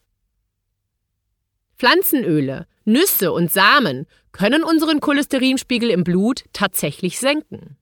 Pflanzenöle, 1.79 2.67
Nüsse 2.83 3.31
und 3.31 3.51
Samen 3.51 4.05
können 4.33 4.63
unseren 4.63 4.99
Cholesterinspiegel 4.99 5.89
im 5.89 6.03
Blut 6.03 6.43
tatsächlich 6.51 7.19
senken. 7.19 7.77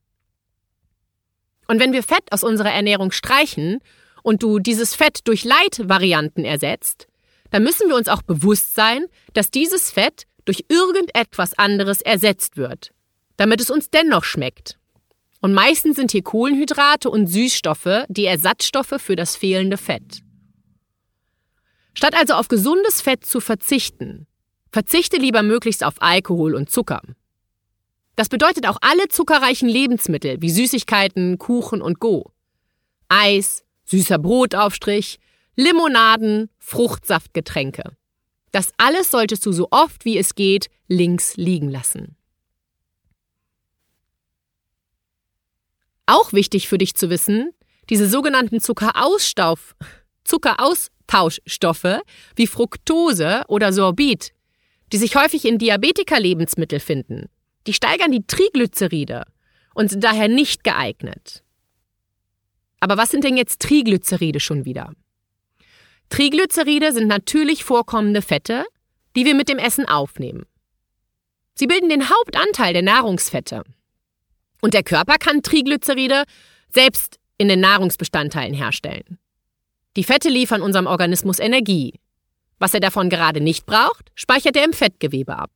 Und 1.68 1.80
wenn 1.80 1.94
wir 1.94 2.04
Fett 2.04 2.32
aus 2.32 2.44
unserer 2.44 2.72
Ernährung 2.72 3.12
streichen 3.12 3.80
und 4.22 4.44
du 4.44 4.60
dieses 4.60 4.94
Fett 4.94 5.22
durch 5.28 5.44
Leitvarianten 5.44 6.46
ersetzt, 6.46 7.08
dann 7.50 7.64
müssen 7.64 7.90
wir 7.90 7.96
uns 7.96 8.08
auch 8.08 8.22
bewusst 8.22 8.76
sein, 8.76 9.06
dass 9.34 9.50
dieses 9.50 9.90
Fett 9.90 10.24
durch 10.46 10.66
irgendetwas 10.70 11.58
anderes 11.58 12.02
ersetzt 12.02 12.56
wird, 12.56 12.92
damit 13.36 13.62
es 13.62 13.72
uns 13.72 13.90
dennoch 13.90 14.24
schmeckt. 14.24 14.78
Und 15.42 15.54
meistens 15.54 15.96
sind 15.96 16.12
hier 16.12 16.24
Kohlenhydrate 16.24 17.10
und 17.10 17.28
Süßstoffe 17.28 18.06
die 18.10 18.26
Ersatzstoffe 18.26 18.96
für 19.00 19.16
das 19.16 19.36
fehlende 19.36 19.78
Fett. 19.78 20.22
Statt 21.98 22.14
also 22.14 22.36
auf 22.36 22.48
gesundes 22.48 23.02
Fett 23.02 23.26
zu 23.26 23.40
verzichten, 23.40 24.28
verzichte 24.70 25.18
lieber 25.18 25.42
möglichst 25.42 25.84
auf 25.84 25.96
Alkohol 26.00 26.54
und 26.54 26.70
Zucker. 26.70 27.02
Das 28.16 28.30
bedeutet 28.30 28.68
auch 28.68 28.78
alle 28.82 29.08
zuckerreichen 29.08 29.68
Lebensmittel 29.68 30.40
wie 30.40 30.52
Süßigkeiten, 30.52 31.40
Kuchen 31.40 31.82
und 31.82 32.00
Go. 32.00 32.32
Eis, 33.10 33.64
süßer 33.86 34.20
Brotaufstrich, 34.20 35.18
Limonaden, 35.56 36.52
Fruchtsaftgetränke. 36.60 37.98
Das 38.52 38.74
alles 38.78 39.10
solltest 39.10 39.44
du 39.48 39.52
so 39.52 39.70
oft 39.72 40.06
wie 40.06 40.20
es 40.20 40.36
geht 40.36 40.70
links 40.88 41.36
liegen 41.36 41.72
lassen. 41.72 42.16
Auch 46.06 46.32
wichtig 46.32 46.68
für 46.68 46.78
dich 46.78 46.94
zu 46.94 47.10
wissen, 47.10 47.54
diese 47.90 48.08
sogenannten 48.08 48.62
Zuckerausstauf, 48.62 49.76
Zuckeraus 50.24 50.92
Austauschstoffe 51.08 52.02
wie 52.36 52.48
Fructose 52.48 53.44
oder 53.48 53.74
Sorbit, 53.74 54.34
die 54.92 54.98
sich 54.98 55.16
häufig 55.16 55.46
in 55.46 55.58
Diabetiker-Lebensmittel 55.58 56.80
finden. 56.80 57.30
Die 57.66 57.74
steigern 57.74 58.12
die 58.12 58.26
Triglyceride 58.26 59.26
und 59.74 59.90
sind 59.90 60.04
daher 60.04 60.28
nicht 60.28 60.64
geeignet. 60.64 61.44
Aber 62.80 62.98
was 62.98 63.10
sind 63.10 63.24
denn 63.24 63.38
jetzt 63.38 63.62
Triglyceride 63.62 64.40
schon 64.40 64.66
wieder? 64.66 64.94
Triglyceride 66.10 66.94
sind 66.94 67.08
natürlich 67.08 67.64
vorkommende 67.64 68.22
Fette, 68.22 68.66
die 69.16 69.26
wir 69.26 69.36
mit 69.36 69.50
dem 69.50 69.58
Essen 69.58 69.86
aufnehmen. 69.86 70.46
Sie 71.56 71.68
bilden 71.68 71.90
den 71.90 72.10
Hauptanteil 72.10 72.74
der 72.74 72.84
Nahrungsfette. 72.84 73.64
Und 74.62 74.74
der 74.74 74.84
Körper 74.84 75.18
kann 75.18 75.42
Triglyceride 75.42 76.24
selbst 76.70 77.20
in 77.38 77.48
den 77.48 77.60
Nahrungsbestandteilen 77.60 78.54
herstellen. 78.54 79.20
Die 79.98 80.04
Fette 80.04 80.30
liefern 80.30 80.62
unserem 80.62 80.86
Organismus 80.86 81.40
Energie. 81.40 82.00
Was 82.60 82.76
er 82.76 82.80
davon 82.80 83.10
gerade 83.10 83.42
nicht 83.42 83.66
braucht, 83.66 84.12
speichert 84.14 84.56
er 84.56 84.64
im 84.64 84.72
Fettgewebe 84.72 85.36
ab. 85.36 85.50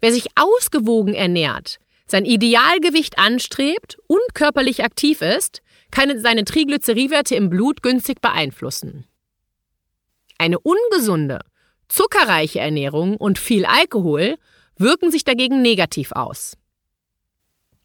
Wer 0.00 0.12
sich 0.12 0.28
ausgewogen 0.36 1.14
ernährt, 1.14 1.78
sein 2.06 2.24
Idealgewicht 2.24 3.18
anstrebt 3.18 3.98
und 4.06 4.20
körperlich 4.34 4.84
aktiv 4.84 5.20
ist, 5.20 5.62
kann 5.90 6.20
seine 6.20 6.44
Triglyceridwerte 6.44 7.34
im 7.34 7.50
Blut 7.50 7.82
günstig 7.82 8.20
beeinflussen. 8.20 9.04
Eine 10.38 10.60
ungesunde, 10.60 11.40
zuckerreiche 11.88 12.60
Ernährung 12.60 13.16
und 13.16 13.40
viel 13.40 13.66
Alkohol 13.66 14.36
wirken 14.76 15.10
sich 15.10 15.24
dagegen 15.24 15.60
negativ 15.60 16.12
aus. 16.12 16.56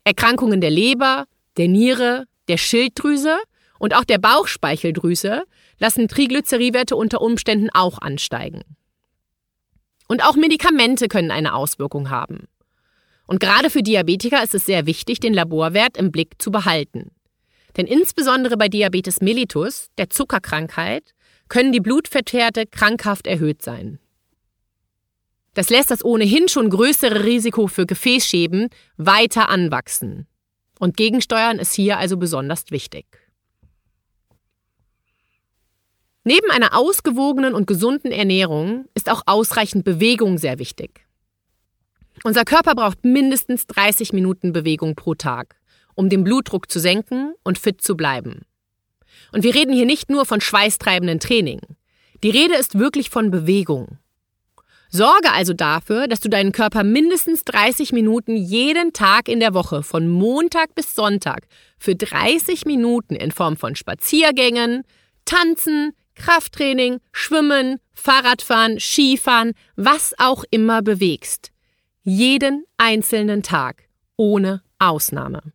Erkrankungen 0.04 0.62
der 0.62 0.70
Leber, 0.70 1.26
der 1.58 1.70
Niere, 1.70 2.28
der 2.48 2.58
Schilddrüse 2.58 3.40
und 3.80 3.96
auch 3.96 4.04
der 4.04 4.18
Bauchspeicheldrüse 4.18 5.44
lassen 5.80 6.08
Triglyceridwerte 6.08 6.96
unter 6.96 7.22
Umständen 7.22 7.70
auch 7.72 8.00
ansteigen. 8.00 8.64
Und 10.08 10.24
auch 10.24 10.36
Medikamente 10.36 11.08
können 11.08 11.32
eine 11.32 11.54
Auswirkung 11.54 12.10
haben. 12.10 12.48
Und 13.26 13.40
gerade 13.40 13.70
für 13.70 13.84
Diabetiker 13.84 14.44
ist 14.44 14.54
es 14.54 14.66
sehr 14.66 14.86
wichtig, 14.86 15.20
den 15.20 15.34
Laborwert 15.34 15.98
im 15.98 16.12
Blick 16.12 16.42
zu 16.42 16.52
behalten. 16.52 17.12
Denn 17.78 17.88
insbesondere 17.88 18.58
bei 18.58 18.70
Diabetes 18.70 19.22
mellitus, 19.22 19.90
der 19.98 20.10
Zuckerkrankheit, 20.10 21.14
können 21.48 21.72
die 21.72 21.80
Blutfettwerte 21.80 22.66
krankhaft 22.68 23.28
erhöht 23.28 23.62
sein. 23.62 24.00
Das 25.54 25.70
lässt 25.70 25.92
das 25.92 26.04
ohnehin 26.04 26.48
schon 26.48 26.70
größere 26.70 27.24
Risiko 27.24 27.68
für 27.68 27.86
Gefäßschäden 27.86 28.70
weiter 28.98 29.50
anwachsen. 29.50 30.28
Und 30.80 30.98
Gegensteuern 30.98 31.60
ist 31.60 31.74
hier 31.74 31.98
also 31.98 32.18
besonders 32.18 32.72
wichtig. 32.72 33.06
Neben 36.26 36.50
einer 36.52 36.78
ausgewogenen 36.78 37.54
und 37.54 37.68
gesunden 37.68 38.12
Ernährung 38.12 38.86
ist 38.94 39.12
auch 39.12 39.24
ausreichend 39.26 39.84
Bewegung 39.84 40.38
sehr 40.38 40.58
wichtig. 40.58 41.06
Unser 42.24 42.46
Körper 42.46 42.76
braucht 42.76 43.04
mindestens 43.04 43.68
30 43.68 44.14
Minuten 44.14 44.54
Bewegung 44.54 44.96
pro 44.96 45.16
Tag, 45.16 45.58
um 45.96 46.08
den 46.08 46.24
Blutdruck 46.24 46.72
zu 46.72 46.80
senken 46.80 47.34
und 47.44 47.58
fit 47.58 47.82
zu 47.82 47.98
bleiben. 47.98 48.46
Und 49.34 49.44
wir 49.44 49.54
reden 49.54 49.74
hier 49.74 49.86
nicht 49.86 50.10
nur 50.10 50.26
von 50.26 50.40
schweißtreibenden 50.40 51.20
Training. 51.20 51.60
Die 52.24 52.30
Rede 52.30 52.56
ist 52.56 52.80
wirklich 52.80 53.10
von 53.10 53.30
Bewegung. 53.30 53.98
Sorge 54.90 55.34
also 55.34 55.54
dafür, 55.54 56.08
dass 56.08 56.20
du 56.22 56.30
deinen 56.30 56.52
Körper 56.52 56.84
mindestens 56.84 57.44
30 57.44 57.92
Minuten 57.92 58.38
jeden 58.38 58.94
Tag 58.94 59.28
in 59.28 59.40
der 59.40 59.54
Woche 59.56 59.84
von 59.84 60.08
Montag 60.08 60.76
bis 60.76 60.96
Sonntag 60.96 61.48
für 61.80 61.96
30 61.96 62.66
Minuten 62.66 63.16
in 63.16 63.32
Form 63.32 63.58
von 63.58 63.76
Spaziergängen, 63.76 64.84
Tanzen, 65.26 65.94
Krafttraining, 66.16 67.00
Schwimmen, 67.12 67.80
Fahrradfahren, 67.94 68.80
Skifahren, 68.80 69.54
was 69.76 70.14
auch 70.18 70.44
immer 70.52 70.82
bewegst. 70.82 71.52
Jeden 72.04 72.66
einzelnen 72.78 73.44
Tag, 73.44 73.84
ohne 74.18 74.62
Ausnahme. 74.80 75.54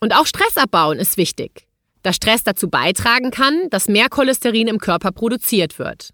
Und 0.00 0.14
auch 0.14 0.26
Stress 0.26 0.56
abbauen 0.56 0.98
ist 0.98 1.16
wichtig, 1.16 1.66
da 2.02 2.12
Stress 2.12 2.42
dazu 2.42 2.68
beitragen 2.68 3.30
kann, 3.30 3.68
dass 3.70 3.88
mehr 3.88 4.08
Cholesterin 4.08 4.68
im 4.68 4.78
Körper 4.78 5.12
produziert 5.12 5.78
wird. 5.78 6.10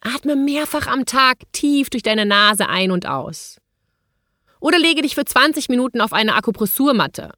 Atme 0.00 0.34
mehrfach 0.36 0.88
am 0.88 1.06
Tag 1.06 1.38
tief 1.52 1.88
durch 1.90 2.02
deine 2.02 2.26
Nase 2.26 2.68
ein 2.68 2.90
und 2.90 3.06
aus. 3.06 3.58
Oder 4.60 4.78
lege 4.78 5.02
dich 5.02 5.14
für 5.14 5.24
20 5.24 5.68
Minuten 5.68 6.00
auf 6.00 6.12
eine 6.12 6.34
Akupressurmatte. 6.34 7.32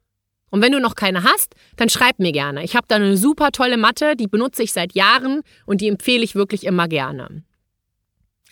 Und 0.55 0.61
wenn 0.61 0.71
du 0.71 0.79
noch 0.79 0.95
keine 0.95 1.25
hast, 1.25 1.53
dann 1.75 1.89
schreib 1.89 2.17
mir 2.17 2.31
gerne. 2.31 2.63
Ich 2.63 2.77
habe 2.77 2.87
da 2.87 2.95
eine 2.95 3.17
super 3.17 3.51
tolle 3.51 3.75
Matte, 3.75 4.15
die 4.15 4.27
benutze 4.27 4.63
ich 4.63 4.71
seit 4.71 4.95
Jahren 4.95 5.41
und 5.65 5.81
die 5.81 5.89
empfehle 5.89 6.23
ich 6.23 6.33
wirklich 6.33 6.65
immer 6.65 6.87
gerne. 6.87 7.43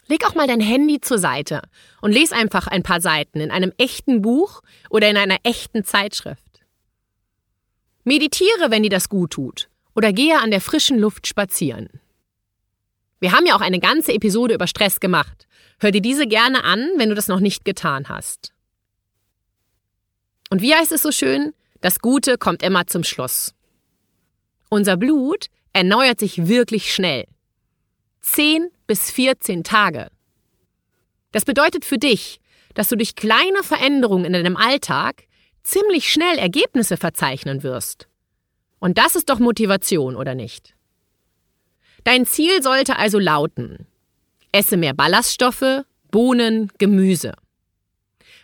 Leg 0.07 0.27
auch 0.27 0.35
mal 0.35 0.45
dein 0.45 0.59
Handy 0.59 0.99
zur 0.99 1.17
Seite 1.17 1.61
und 2.01 2.11
lese 2.11 2.35
einfach 2.35 2.67
ein 2.67 2.83
paar 2.83 2.99
Seiten 2.99 3.39
in 3.39 3.51
einem 3.51 3.71
echten 3.77 4.21
Buch 4.21 4.63
oder 4.89 5.09
in 5.09 5.15
einer 5.15 5.37
echten 5.43 5.85
Zeitschrift. 5.85 6.65
Meditiere, 8.03 8.69
wenn 8.69 8.83
dir 8.83 8.89
das 8.89 9.07
gut 9.07 9.31
tut, 9.31 9.69
oder 9.95 10.11
gehe 10.11 10.37
an 10.41 10.51
der 10.51 10.59
frischen 10.59 10.99
Luft 10.99 11.25
spazieren. 11.25 11.87
Wir 13.21 13.31
haben 13.31 13.45
ja 13.45 13.55
auch 13.55 13.61
eine 13.61 13.79
ganze 13.79 14.11
Episode 14.11 14.55
über 14.55 14.67
Stress 14.67 14.99
gemacht. 14.99 15.47
Hör 15.79 15.91
dir 15.91 16.01
diese 16.01 16.27
gerne 16.27 16.65
an, 16.65 16.85
wenn 16.97 17.07
du 17.07 17.15
das 17.15 17.29
noch 17.29 17.39
nicht 17.39 17.63
getan 17.63 18.09
hast. 18.09 18.51
Und 20.49 20.61
wie 20.61 20.75
heißt 20.75 20.91
es 20.91 21.01
so 21.01 21.13
schön? 21.13 21.53
Das 21.83 21.99
Gute 21.99 22.37
kommt 22.37 22.63
immer 22.63 22.87
zum 22.87 23.03
Schluss. 23.03 23.53
Unser 24.69 24.95
Blut 24.95 25.47
erneuert 25.73 26.17
sich 26.17 26.47
wirklich 26.47 26.93
schnell. 26.95 27.25
10 28.21 28.69
bis 28.87 29.11
14 29.11 29.65
Tage. 29.65 30.07
Das 31.33 31.43
bedeutet 31.43 31.83
für 31.83 31.97
dich, 31.97 32.39
dass 32.73 32.87
du 32.87 32.95
durch 32.95 33.15
kleine 33.15 33.63
Veränderungen 33.63 34.23
in 34.23 34.31
deinem 34.31 34.55
Alltag 34.55 35.25
ziemlich 35.61 36.09
schnell 36.09 36.37
Ergebnisse 36.37 36.95
verzeichnen 36.95 37.63
wirst. 37.63 38.07
Und 38.79 38.97
das 38.97 39.17
ist 39.17 39.29
doch 39.29 39.39
Motivation, 39.39 40.15
oder 40.15 40.35
nicht? 40.35 40.75
Dein 42.05 42.25
Ziel 42.25 42.63
sollte 42.63 42.95
also 42.95 43.19
lauten, 43.19 43.87
esse 44.53 44.77
mehr 44.77 44.93
Ballaststoffe, 44.93 45.83
Bohnen, 46.11 46.71
Gemüse. 46.77 47.33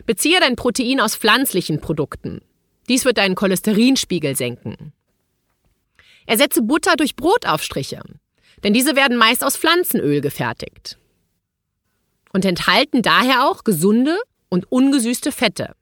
Beziehe 0.04 0.40
dein 0.40 0.56
Protein 0.56 1.00
aus 1.00 1.16
pflanzlichen 1.16 1.80
Produkten. 1.80 2.42
Dies 2.88 3.04
wird 3.04 3.18
deinen 3.18 3.34
Cholesterinspiegel 3.34 4.36
senken. 4.36 4.92
Ersetze 6.26 6.62
Butter 6.62 6.96
durch 6.96 7.16
Brotaufstriche, 7.16 8.02
denn 8.62 8.72
diese 8.72 8.96
werden 8.96 9.16
meist 9.16 9.44
aus 9.44 9.56
Pflanzenöl 9.56 10.20
gefertigt. 10.20 10.98
Und 12.32 12.44
enthalten 12.44 13.02
daher 13.02 13.48
auch 13.48 13.64
gesunde 13.64 14.18
und 14.48 14.70
ungesüßte 14.70 15.32
Fette. 15.32 15.74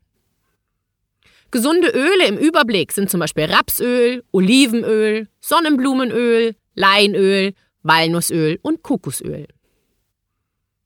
Gesunde 1.50 1.89
Öle 1.89 2.26
im 2.26 2.39
Überblick 2.39 2.93
sind 2.93 3.11
zum 3.11 3.21
Beispiel 3.21 3.45
Rapsöl, 3.45 4.23
Olivenöl, 4.32 5.28
Sonnenblumenöl, 5.41 6.54
Leinöl 6.75 7.54
Walnussöl 7.82 8.58
und 8.63 8.82
Kokosöl. 8.82 9.47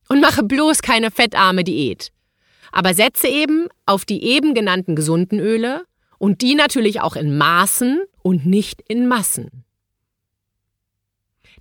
Und 0.09 0.21
mache 0.21 0.43
bloß 0.43 0.83
keine 0.83 1.11
fettarme 1.11 1.65
Diät. 1.65 2.13
Aber 2.71 2.95
setze 2.95 3.29
eben 3.29 3.69
auf 3.87 4.05
die 4.05 4.23
eben 4.25 4.55
genannten 4.55 4.97
gesunden 4.97 5.39
Öle 5.41 5.85
und 6.23 6.41
die 6.41 6.55
natürlich 6.55 7.01
auch 7.01 7.17
in 7.17 7.37
Maßen 7.37 8.01
und 8.23 8.47
nicht 8.47 8.81
in 8.87 9.09
Massen. 9.09 9.65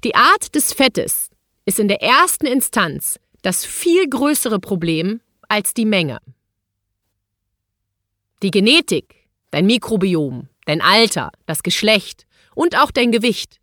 Die 0.03 0.13
Art 0.13 0.53
des 0.53 0.71
Fettes 0.71 1.31
ist 1.65 1.79
in 1.79 1.87
der 1.87 2.03
ersten 2.03 2.45
Instanz 2.45 3.19
das 3.41 3.65
viel 3.65 4.07
größere 4.07 4.59
Problem 4.59 5.19
als 5.47 5.73
die 5.73 5.85
Menge. 5.85 6.19
Die 8.43 8.51
Genetik, 8.51 9.27
dein 9.49 9.65
Mikrobiom, 9.65 10.47
dein 10.65 10.81
Alter, 10.83 11.31
das 11.47 11.63
Geschlecht 11.63 12.27
und 12.53 12.77
auch 12.77 12.91
dein 12.91 13.11
Gewicht 13.11 13.59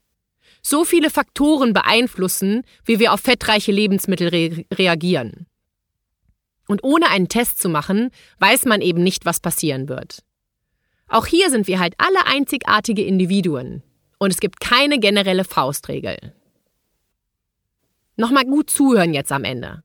so 0.63 0.85
viele 0.85 1.11
Faktoren 1.11 1.75
beeinflussen, 1.75 2.65
wie 2.85 2.99
wir 2.99 3.13
auf 3.13 3.21
fettreiche 3.21 3.71
Lebensmittel 3.71 4.29
re 4.31 4.65
reagieren. 4.75 5.47
Und 6.67 6.83
ohne 6.83 7.09
einen 7.09 7.29
Test 7.29 7.61
zu 7.61 7.69
machen, 7.69 8.11
weiß 8.41 8.65
man 8.65 8.81
eben 8.81 9.05
nicht, 9.05 9.27
was 9.27 9.39
passieren 9.39 9.89
wird. 9.89 10.25
Auch 11.09 11.27
hier 11.27 11.51
sind 11.51 11.67
wir 11.67 11.79
halt 11.79 11.95
alle 11.99 12.27
einzigartige 12.27 13.03
Individuen 13.03 13.83
und 14.19 14.33
es 14.33 14.41
gibt 14.41 14.61
keine 14.61 14.99
generelle 14.99 15.45
Faustregel. 15.45 16.35
Nochmal 18.17 18.45
gut 18.45 18.69
zuhören 18.69 19.15
jetzt 19.15 19.33
am 19.33 19.45
Ende. 19.45 19.83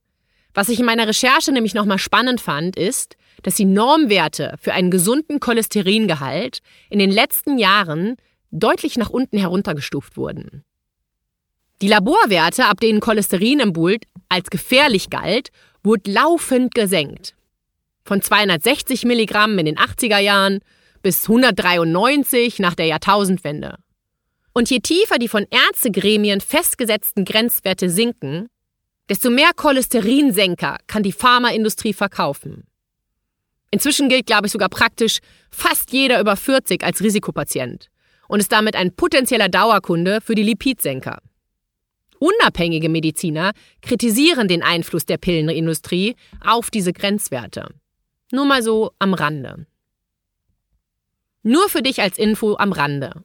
Was 0.54 0.70
ich 0.70 0.80
in 0.80 0.86
meiner 0.86 1.08
Recherche 1.08 1.52
nämlich 1.52 1.74
nochmal 1.74 1.98
spannend 1.98 2.42
fand, 2.42 2.76
ist, 2.76 3.16
dass 3.42 3.56
die 3.56 3.66
Normwerte 3.66 4.56
für 4.60 4.74
einen 4.74 4.92
gesunden 4.92 5.40
Cholesteringehalt 5.40 6.60
in 6.90 7.00
den 7.00 7.12
letzten 7.12 7.58
Jahren 7.58 8.18
deutlich 8.52 8.98
nach 8.98 9.10
unten 9.10 9.38
heruntergestuft 9.38 10.18
wurden. 10.18 10.64
Die 11.82 11.88
Laborwerte, 11.88 12.66
ab 12.66 12.80
denen 12.80 13.00
Cholesterin 13.00 13.60
im 13.60 13.74
Blut 13.74 14.04
als 14.30 14.50
gefährlich 14.50 15.10
galt, 15.10 15.50
wurden 15.84 16.14
laufend 16.14 16.76
gesenkt. 16.76 17.36
Von 18.06 18.22
260 18.22 19.06
Milligramm 19.06 19.58
in 19.58 19.66
den 19.66 19.78
80er 19.78 20.20
Jahren 20.20 20.60
bis 21.04 21.30
193 21.30 22.58
nach 22.58 22.74
der 22.74 22.88
Jahrtausendwende. 22.88 23.78
Und 24.54 24.70
je 24.70 24.80
tiefer 24.80 25.20
die 25.20 25.28
von 25.28 25.46
Ärztegremien 25.50 26.42
festgesetzten 26.42 27.26
Grenzwerte 27.26 27.90
sinken, 27.90 28.48
desto 29.10 29.30
mehr 29.30 29.52
Cholesterinsenker 29.56 30.78
kann 30.88 31.04
die 31.04 31.12
Pharmaindustrie 31.12 31.94
verkaufen. 31.94 32.64
Inzwischen 33.70 34.08
gilt, 34.08 34.28
glaube 34.28 34.46
ich, 34.46 34.52
sogar 34.52 34.70
praktisch 34.70 35.20
fast 35.50 35.92
jeder 35.92 36.20
über 36.20 36.36
40 36.36 36.84
als 36.84 37.02
Risikopatient 37.02 37.90
und 38.28 38.40
ist 38.40 38.52
damit 38.52 38.76
ein 38.76 38.96
potenzieller 38.96 39.50
Dauerkunde 39.50 40.22
für 40.22 40.36
die 40.36 40.44
Lipidsenker. 40.44 41.20
Unabhängige 42.20 42.88
Mediziner 42.88 43.52
kritisieren 43.82 44.48
den 44.48 44.64
Einfluss 44.64 45.06
der 45.06 45.18
Pillenindustrie 45.18 46.16
auf 46.46 46.70
diese 46.70 46.94
Grenzwerte. 46.94 47.68
Nur 48.32 48.46
mal 48.46 48.64
so 48.64 48.92
am 49.00 49.14
Rande. 49.14 49.66
Nur 51.44 51.70
für 51.70 51.82
dich 51.82 52.02
als 52.02 52.18
Info 52.18 52.56
am 52.58 52.72
Rande. 52.72 53.24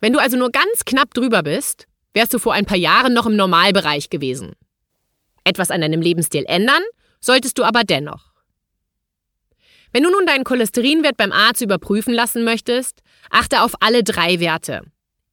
Wenn 0.00 0.12
du 0.12 0.18
also 0.18 0.36
nur 0.36 0.50
ganz 0.50 0.84
knapp 0.84 1.12
drüber 1.14 1.42
bist, 1.42 1.86
wärst 2.14 2.34
du 2.34 2.38
vor 2.38 2.52
ein 2.52 2.66
paar 2.66 2.76
Jahren 2.76 3.14
noch 3.14 3.26
im 3.26 3.36
Normalbereich 3.36 4.10
gewesen. 4.10 4.52
Etwas 5.44 5.70
an 5.70 5.80
deinem 5.80 6.02
Lebensstil 6.02 6.44
ändern 6.46 6.82
solltest 7.20 7.58
du 7.58 7.64
aber 7.64 7.84
dennoch. 7.84 8.30
Wenn 9.92 10.04
du 10.04 10.10
nun 10.10 10.26
deinen 10.26 10.44
Cholesterinwert 10.44 11.16
beim 11.16 11.32
Arzt 11.32 11.62
überprüfen 11.62 12.14
lassen 12.14 12.44
möchtest, 12.44 13.02
achte 13.30 13.62
auf 13.62 13.72
alle 13.80 14.04
drei 14.04 14.38
Werte. 14.38 14.82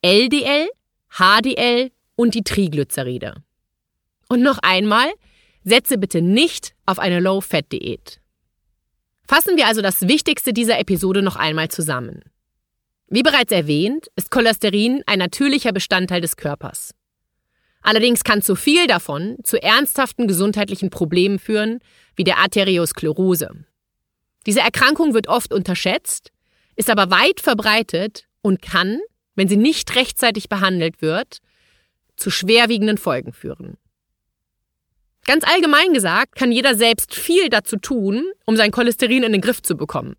LDL, 0.02 0.70
HDL 1.10 1.92
und 2.16 2.34
die 2.34 2.44
Triglyceride. 2.44 3.36
Und 4.30 4.42
noch 4.42 4.60
einmal, 4.62 5.12
setze 5.64 5.98
bitte 5.98 6.22
nicht 6.22 6.74
auf 6.86 6.98
eine 6.98 7.20
Low-Fat-Diät. 7.20 8.20
Fassen 9.28 9.58
wir 9.58 9.68
also 9.68 9.82
das 9.82 10.08
Wichtigste 10.08 10.54
dieser 10.54 10.80
Episode 10.80 11.22
noch 11.22 11.36
einmal 11.36 11.68
zusammen. 11.68 12.24
Wie 13.10 13.24
bereits 13.24 13.52
erwähnt, 13.52 14.08
ist 14.16 14.32
Cholesterin 14.32 15.04
ein 15.06 15.20
natürlicher 15.20 15.74
Bestandteil 15.74 16.22
des 16.22 16.38
Körpers. 16.38 16.94
Allerdings 17.82 18.24
kann 18.24 18.42
zu 18.42 18.56
viel 18.56 18.88
davon 18.88 19.38
zu 19.44 19.62
ernsthaften 19.62 20.28
gesundheitlichen 20.28 20.90
Problemen 20.90 21.40
führen, 21.40 21.80
wie 22.16 22.24
der 22.24 22.38
Arteriosklerose. 22.38 23.66
Diese 24.46 24.62
Erkrankung 24.62 25.13
wird 25.13 25.28
oft 25.28 25.54
unterschätzt, 25.54 26.32
ist 26.76 26.90
aber 26.90 27.12
weit 27.12 27.42
verbreitet 27.42 28.28
und 28.42 28.62
kann, 28.62 29.00
wenn 29.36 29.50
sie 29.50 29.58
nicht 29.58 29.96
rechtzeitig 29.96 30.48
behandelt 30.48 31.02
wird, 31.02 31.40
zu 32.16 32.30
schwerwiegenden 32.30 32.98
Folgen 32.98 33.34
führen. 33.34 33.78
Ganz 35.28 35.44
allgemein 35.44 35.94
gesagt 35.94 36.36
kann 36.36 36.54
jeder 36.54 36.74
selbst 36.74 37.13
viel 37.13 37.50
dazu 37.50 37.76
tun, 37.76 38.26
um 38.46 38.56
sein 38.56 38.72
Cholesterin 38.72 39.24
in 39.24 39.34
den 39.34 39.42
Griff 39.42 39.62
zu 39.62 39.76
bekommen. 39.76 40.16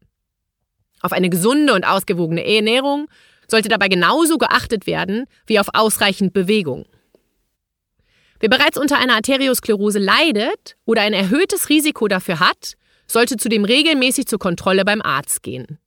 Auf 1.01 1.13
eine 1.13 1.31
gesunde 1.31 1.73
und 1.73 1.85
ausgewogene 1.85 2.45
Ernährung 2.47 3.09
sollte 3.47 3.71
dabei 3.71 3.89
genauso 3.89 4.37
geachtet 4.37 4.87
werden 4.87 5.25
wie 5.47 5.59
auf 5.59 5.69
ausreichend 5.73 6.35
Bewegung. 6.35 6.85
Wer 8.39 8.51
bereits 8.51 8.77
unter 8.77 8.99
einer 8.99 9.15
Arteriosklerose 9.15 9.99
leidet 9.99 10.77
oder 10.85 11.01
ein 11.01 11.15
erhöhtes 11.15 11.71
Risiko 11.71 12.07
dafür 12.07 12.39
hat, 12.39 12.75
sollte 13.07 13.39
zudem 13.39 13.65
regelmäßig 13.65 14.27
zur 14.27 14.39
Kontrolle 14.39 14.85
beim 14.85 15.01
Arzt 15.01 15.43
gehen. 15.43 15.79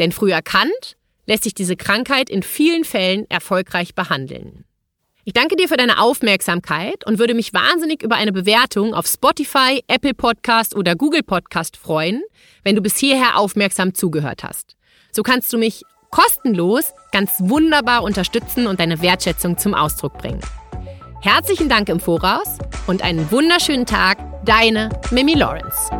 Denn 0.00 0.10
früh 0.10 0.32
erkannt, 0.32 0.96
lässt 1.26 1.44
sich 1.44 1.54
diese 1.54 1.76
Krankheit 1.76 2.28
in 2.28 2.42
vielen 2.42 2.84
Fällen 2.84 3.30
erfolgreich 3.30 3.94
behandeln. 3.94 4.64
Ich 5.28 5.34
danke 5.34 5.56
dir 5.56 5.68
für 5.68 5.76
deine 5.76 6.00
Aufmerksamkeit 6.00 7.06
und 7.06 7.18
würde 7.18 7.34
mich 7.34 7.52
wahnsinnig 7.52 8.02
über 8.02 8.16
eine 8.16 8.32
Bewertung 8.32 8.94
auf 8.94 9.06
Spotify, 9.06 9.84
Apple 9.86 10.14
Podcast 10.14 10.74
oder 10.74 10.96
Google 10.96 11.22
Podcast 11.22 11.76
freuen, 11.76 12.22
wenn 12.64 12.74
du 12.74 12.80
bis 12.80 12.96
hierher 12.96 13.36
aufmerksam 13.36 13.92
zugehört 13.92 14.42
hast. 14.42 14.74
So 15.12 15.22
kannst 15.22 15.52
du 15.52 15.58
mich 15.58 15.82
kostenlos 16.08 16.94
ganz 17.12 17.32
wunderbar 17.40 18.04
unterstützen 18.04 18.66
und 18.66 18.80
deine 18.80 19.02
Wertschätzung 19.02 19.58
zum 19.58 19.74
Ausdruck 19.74 20.16
bringen. 20.16 20.40
Herzlichen 21.20 21.68
Dank 21.68 21.90
im 21.90 22.00
Voraus 22.00 22.56
und 22.86 23.02
einen 23.02 23.30
wunderschönen 23.30 23.84
Tag, 23.84 24.16
deine 24.46 24.88
Mimi 25.10 25.34
Lawrence. 25.34 25.90